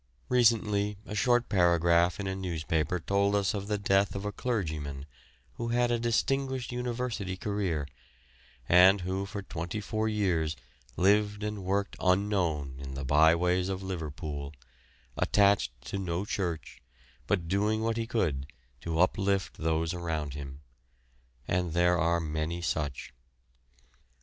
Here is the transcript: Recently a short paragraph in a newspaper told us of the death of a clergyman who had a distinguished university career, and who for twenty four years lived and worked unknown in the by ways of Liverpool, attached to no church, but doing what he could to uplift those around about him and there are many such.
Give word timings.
Recently 0.29 0.97
a 1.05 1.13
short 1.13 1.47
paragraph 1.47 2.19
in 2.19 2.25
a 2.25 2.33
newspaper 2.35 2.99
told 2.99 3.35
us 3.35 3.53
of 3.53 3.67
the 3.67 3.77
death 3.77 4.15
of 4.15 4.25
a 4.25 4.31
clergyman 4.31 5.05
who 5.57 5.67
had 5.67 5.91
a 5.91 5.99
distinguished 5.99 6.71
university 6.71 7.37
career, 7.37 7.87
and 8.67 9.01
who 9.01 9.27
for 9.27 9.43
twenty 9.43 9.79
four 9.79 10.09
years 10.09 10.55
lived 10.97 11.43
and 11.43 11.63
worked 11.63 11.95
unknown 11.99 12.77
in 12.79 12.95
the 12.95 13.05
by 13.05 13.35
ways 13.35 13.69
of 13.69 13.83
Liverpool, 13.83 14.53
attached 15.17 15.79
to 15.91 15.99
no 15.99 16.25
church, 16.25 16.81
but 17.27 17.47
doing 17.47 17.83
what 17.83 17.97
he 17.97 18.07
could 18.07 18.47
to 18.79 18.99
uplift 18.99 19.57
those 19.59 19.93
around 19.93 20.29
about 20.33 20.33
him 20.33 20.61
and 21.47 21.73
there 21.73 21.99
are 21.99 22.19
many 22.19 22.59
such. 22.59 23.13